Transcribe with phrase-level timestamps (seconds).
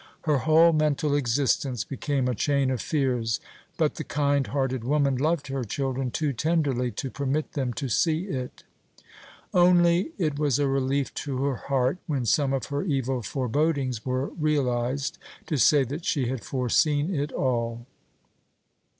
[0.23, 3.39] Her whole mental existence became a chain of fears,
[3.77, 8.23] but the kind hearted woman loved her children too tenderly to permit them to see
[8.23, 8.63] it.
[9.53, 14.29] Only it was a relief to her heart when some of her evil forebodings were
[14.29, 17.85] realized, to say that she had foreseen it all.